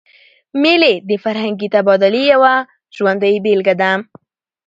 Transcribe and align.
مېلې 0.61 0.93
د 1.09 1.11
فرهنګي 1.23 1.67
تبادلې 1.75 2.23
یوه 2.33 2.53
ژوندۍ 2.95 3.35
بېلګه 3.43 3.75
ده. 3.81 3.91